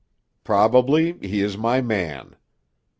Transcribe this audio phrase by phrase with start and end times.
[0.43, 2.35] "Probably he is my man.